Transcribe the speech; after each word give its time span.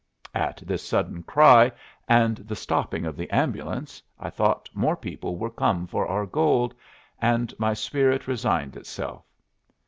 At 0.33 0.63
this 0.65 0.83
sudden 0.83 1.21
cry 1.21 1.71
and 2.07 2.37
the 2.37 2.55
stopping 2.55 3.05
of 3.05 3.15
the 3.15 3.29
ambulance 3.29 4.01
I 4.19 4.31
thought 4.31 4.67
more 4.73 4.95
people 4.97 5.37
were 5.37 5.51
come 5.51 5.85
for 5.85 6.07
our 6.07 6.25
gold, 6.25 6.73
and 7.21 7.53
my 7.59 7.75
spirit 7.75 8.27
resigned 8.27 8.75
itself. 8.75 9.23